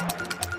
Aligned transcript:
Thank 0.00 0.44
you. 0.44 0.49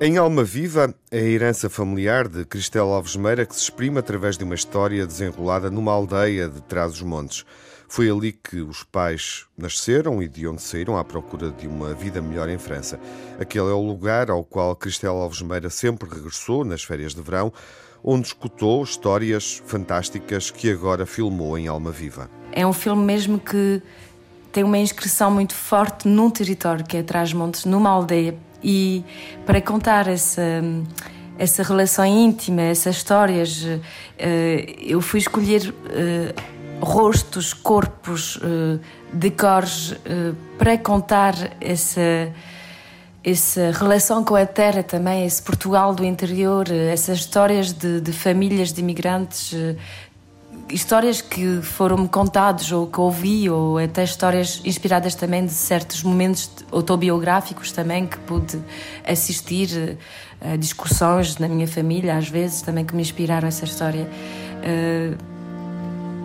Em 0.00 0.16
Alma 0.16 0.42
Viva, 0.42 0.92
a 1.12 1.16
herança 1.16 1.70
familiar 1.70 2.26
de 2.26 2.44
Cristela 2.44 2.94
Alves 2.94 3.14
Meira 3.14 3.46
que 3.46 3.54
se 3.54 3.62
exprime 3.62 3.98
através 3.98 4.36
de 4.36 4.42
uma 4.42 4.54
história 4.54 5.06
desenrolada 5.06 5.70
numa 5.70 5.92
aldeia 5.92 6.48
de 6.48 6.60
Trás-os-Montes. 6.62 7.44
Foi 7.88 8.10
ali 8.10 8.32
que 8.32 8.60
os 8.60 8.82
pais 8.82 9.44
nasceram 9.56 10.22
e 10.22 10.28
de 10.28 10.46
onde 10.48 10.62
saíram 10.62 10.96
à 10.96 11.04
procura 11.04 11.50
de 11.50 11.68
uma 11.68 11.94
vida 11.94 12.20
melhor 12.20 12.48
em 12.48 12.58
França. 12.58 12.98
Aquele 13.38 13.68
é 13.68 13.72
o 13.72 13.86
lugar 13.86 14.30
ao 14.30 14.42
qual 14.42 14.74
Cristela 14.74 15.20
Alves 15.20 15.42
Meira 15.42 15.70
sempre 15.70 16.08
regressou 16.08 16.64
nas 16.64 16.82
férias 16.82 17.14
de 17.14 17.22
verão, 17.22 17.52
onde 18.02 18.28
escutou 18.28 18.82
histórias 18.82 19.62
fantásticas 19.66 20.50
que 20.50 20.70
agora 20.70 21.06
filmou 21.06 21.56
em 21.56 21.68
Alma 21.68 21.92
Viva. 21.92 22.28
É 22.50 22.66
um 22.66 22.72
filme 22.72 23.04
mesmo 23.04 23.38
que 23.38 23.80
tem 24.50 24.64
uma 24.64 24.78
inscrição 24.78 25.30
muito 25.30 25.54
forte 25.54 26.08
num 26.08 26.28
território 26.28 26.84
que 26.84 26.96
é 26.96 27.02
Trás-Montes, 27.02 27.64
numa 27.64 27.90
aldeia 27.90 28.36
e 28.62 29.04
para 29.44 29.60
contar 29.60 30.08
essa, 30.08 30.62
essa 31.38 31.62
relação 31.62 32.04
íntima, 32.04 32.62
essas 32.62 32.96
histórias, 32.96 33.66
eh, 34.18 34.76
eu 34.80 35.00
fui 35.00 35.20
escolher 35.20 35.74
eh, 35.90 36.34
rostos, 36.80 37.52
corpos, 37.52 38.38
eh, 38.42 38.78
decores 39.12 39.94
para 40.58 40.78
contar 40.78 41.34
essa 41.60 42.32
essa 43.24 43.70
relação 43.70 44.24
com 44.24 44.34
a 44.34 44.44
terra 44.44 44.82
também, 44.82 45.24
esse 45.24 45.40
Portugal 45.40 45.94
do 45.94 46.04
interior, 46.04 46.68
essas 46.68 47.18
histórias 47.18 47.72
de, 47.72 48.00
de 48.00 48.12
famílias 48.12 48.72
de 48.72 48.80
imigrantes 48.80 49.54
histórias 50.70 51.20
que 51.20 51.60
foram-me 51.62 52.08
contadas 52.08 52.70
ou 52.72 52.86
que 52.86 53.00
ouvi, 53.00 53.48
ou 53.50 53.78
até 53.78 54.04
histórias 54.04 54.60
inspiradas 54.64 55.14
também 55.14 55.44
de 55.44 55.52
certos 55.52 56.02
momentos 56.02 56.50
autobiográficos 56.70 57.72
também 57.72 58.06
que 58.06 58.18
pude 58.18 58.58
assistir 59.06 59.98
a 60.40 60.56
discussões 60.56 61.38
na 61.38 61.48
minha 61.48 61.68
família, 61.68 62.16
às 62.16 62.28
vezes, 62.28 62.62
também 62.62 62.84
que 62.84 62.94
me 62.94 63.02
inspiraram 63.02 63.46
essa 63.48 63.64
história. 63.64 64.08
Uh, 64.62 65.32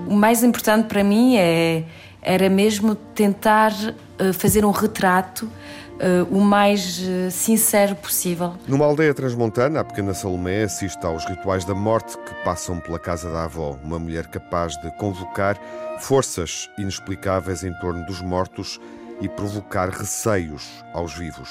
o 0.07 0.15
mais 0.15 0.43
importante 0.43 0.87
para 0.87 1.03
mim 1.03 1.35
é, 1.35 1.83
era 2.27 2.49
mesmo 2.49 2.93
tentar 2.93 3.71
uh, 3.71 4.33
fazer 4.33 4.65
um 4.65 4.71
retrato 4.71 5.43
uh, 5.45 6.27
o 6.29 6.41
mais 6.41 6.99
uh, 6.99 7.31
sincero 7.31 7.95
possível. 7.95 8.53
Numa 8.67 8.83
aldeia 8.83 9.13
transmontana, 9.13 9.79
a 9.79 9.83
pequena 9.83 10.13
Salomé 10.13 10.63
assiste 10.63 11.03
aos 11.05 11.23
rituais 11.25 11.63
da 11.63 11.73
morte 11.73 12.17
que 12.17 12.33
passam 12.43 12.81
pela 12.81 12.99
casa 12.99 13.31
da 13.31 13.45
avó, 13.45 13.79
uma 13.81 13.97
mulher 13.97 14.27
capaz 14.27 14.75
de 14.81 14.91
convocar 14.97 15.57
forças 15.99 16.69
inexplicáveis 16.77 17.63
em 17.63 17.73
torno 17.79 18.05
dos 18.05 18.21
mortos 18.21 18.77
e 19.21 19.29
provocar 19.29 19.89
receios 19.89 20.83
aos 20.93 21.13
vivos. 21.13 21.49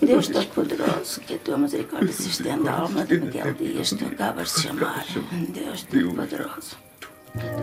Deus 0.00 0.28
Todo-Poderoso, 0.28 1.20
que 1.22 1.34
a 1.34 1.38
tua 1.38 1.58
misericórdia 1.58 2.12
se 2.12 2.28
estenda 2.28 2.70
à 2.70 2.80
alma 2.80 3.04
de 3.04 3.20
Miguel 3.20 3.52
Dias, 3.52 3.90
tu 3.90 4.06
acabas 4.06 4.54
de 4.54 4.62
chamar. 4.62 5.04
Deus 5.52 5.82
Todo-Poderoso. 5.82 6.89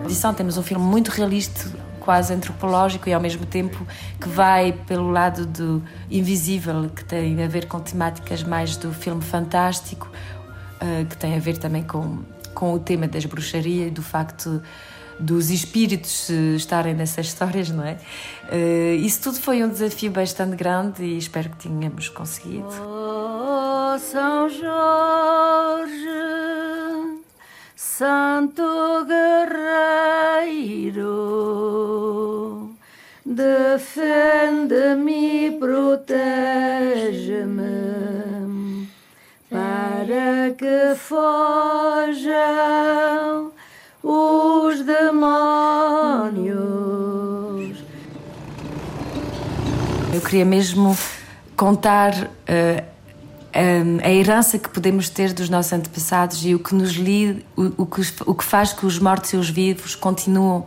Edição, 0.05 0.33
temos 0.33 0.57
um 0.57 0.63
filme 0.63 0.83
muito 0.83 1.09
realista, 1.09 1.69
quase 1.99 2.33
antropológico 2.33 3.09
e 3.09 3.13
ao 3.13 3.19
mesmo 3.19 3.45
tempo 3.45 3.85
que 4.19 4.29
vai 4.29 4.71
pelo 4.71 5.11
lado 5.11 5.45
do 5.45 5.83
invisível, 6.09 6.89
que 6.89 7.03
tem 7.03 7.43
a 7.43 7.47
ver 7.47 7.67
com 7.67 7.79
temáticas 7.79 8.43
mais 8.43 8.77
do 8.77 8.93
filme 8.93 9.21
fantástico, 9.21 10.09
eh, 10.79 11.05
que 11.09 11.17
tem 11.17 11.35
a 11.35 11.39
ver 11.39 11.57
também 11.57 11.83
com, 11.83 12.19
com 12.53 12.73
o 12.73 12.79
tema 12.79 13.07
das 13.07 13.25
bruxarias 13.25 13.87
e 13.87 13.91
do 13.91 14.01
facto 14.01 14.61
dos 15.19 15.49
espíritos 15.49 16.29
estarem 16.55 16.93
nessas 16.93 17.27
histórias, 17.27 17.69
não 17.69 17.83
é? 17.83 17.97
Eh, 18.49 18.95
isso 18.95 19.23
tudo 19.23 19.39
foi 19.39 19.61
um 19.61 19.69
desafio 19.69 20.11
bastante 20.11 20.55
grande 20.55 21.03
e 21.03 21.17
espero 21.17 21.49
que 21.49 21.67
tenhamos 21.67 22.07
conseguido. 22.07 22.69
Oh, 22.69 23.99
São 23.99 24.47
Jorge 24.47 26.07
Santo 27.75 29.05
guerreiro, 29.05 29.26
defende-me, 33.97 35.57
protege-me, 35.59 36.07
para 39.49 40.51
que 40.55 40.95
fojam 40.95 42.31
os 44.03 44.81
demónios. 44.85 45.17
Eu 50.13 50.21
queria 50.21 50.45
mesmo 50.45 50.95
contar. 51.55 52.13
Uh, 52.13 52.97
a 54.03 54.11
herança 54.11 54.59
que 54.59 54.69
podemos 54.69 55.09
ter 55.09 55.33
dos 55.33 55.49
nossos 55.49 55.73
antepassados 55.73 56.45
e 56.45 56.53
o 56.53 56.59
que 56.59 56.75
nos 56.75 56.91
li, 56.91 57.43
o, 57.55 57.81
o, 57.81 57.85
que, 57.87 58.01
o 58.27 58.35
que 58.35 58.43
faz 58.43 58.71
que 58.71 58.85
os 58.85 58.99
mortos 58.99 59.33
e 59.33 59.35
os 59.35 59.49
vivos 59.49 59.95
continuam 59.95 60.63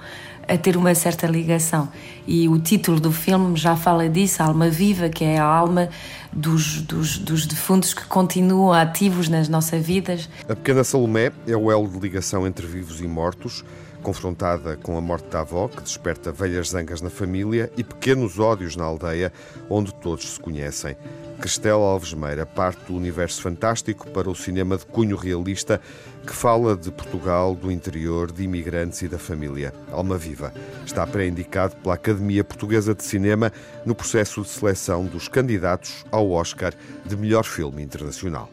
a 0.51 0.59
ter 0.59 0.77
uma 0.77 0.95
certa 0.95 1.27
ligação. 1.27 1.89
E 2.27 2.49
o 2.49 2.59
título 2.59 2.99
do 2.99 3.13
filme 3.13 3.57
já 3.57 3.77
fala 3.77 4.09
disso, 4.09 4.43
alma 4.43 4.69
viva, 4.69 5.09
que 5.09 5.25
é 5.25 5.39
a 5.39 5.45
alma 5.45 5.89
dos, 6.33 6.83
dos, 6.83 7.19
dos 7.19 7.47
defuntos 7.47 7.93
que 7.93 8.05
continuam 8.07 8.73
ativos 8.73 9.29
nas 9.29 9.49
nossas 9.49 9.85
vidas. 9.85 10.29
A 10.49 10.55
pequena 10.55 10.85
Salomé 10.85 11.33
é 11.47 11.57
o 11.57 11.71
elo 11.71 11.89
de 11.89 11.99
ligação 11.99 12.47
entre 12.47 12.67
vivos 12.67 13.01
e 13.01 13.07
mortos, 13.07 13.65
confrontada 14.03 14.77
com 14.77 14.97
a 14.97 15.01
morte 15.01 15.29
da 15.29 15.41
avó, 15.41 15.69
que 15.69 15.83
desperta 15.83 16.33
velhas 16.33 16.71
zangas 16.71 17.01
na 17.01 17.11
família 17.11 17.71
e 17.77 17.85
pequenos 17.85 18.39
ódios 18.39 18.77
na 18.77 18.85
aldeia, 18.85 19.33
onde 19.69 19.93
todos 19.95 20.31
se 20.31 20.41
conhecem. 20.41 20.97
Cristela 21.41 21.87
Alves 21.87 22.13
Meira 22.13 22.45
parte 22.45 22.85
do 22.87 22.95
universo 22.95 23.41
fantástico 23.41 24.11
para 24.11 24.29
o 24.29 24.35
cinema 24.35 24.77
de 24.77 24.85
cunho 24.85 25.17
realista 25.17 25.81
que 26.27 26.35
fala 26.35 26.77
de 26.77 26.91
Portugal, 26.91 27.55
do 27.55 27.73
interior, 27.73 28.31
de 28.31 28.43
imigrantes 28.43 29.01
e 29.01 29.09
da 29.09 29.19
família. 29.19 29.73
Alma 29.91 30.19
Viva 30.19 30.53
está 30.85 31.07
pré-indicado 31.07 31.77
pela 31.77 31.95
Academia 31.95 32.45
Portuguesa 32.45 32.95
de 32.95 33.03
Cinema 33.03 33.51
no 33.87 33.95
processo 33.95 34.43
de 34.43 34.49
seleção 34.49 35.07
dos 35.07 35.29
candidatos 35.29 36.05
ao 36.21 36.31
Oscar 36.31 36.75
de 37.05 37.17
melhor 37.17 37.45
filme 37.45 37.83
internacional. 37.83 38.51